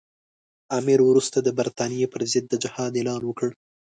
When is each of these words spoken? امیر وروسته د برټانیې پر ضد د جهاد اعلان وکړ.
امیر 0.77 0.99
وروسته 1.09 1.37
د 1.41 1.49
برټانیې 1.59 2.07
پر 2.13 2.21
ضد 2.31 2.45
د 2.49 2.53
جهاد 2.63 2.91
اعلان 2.97 3.21
وکړ. 3.25 3.49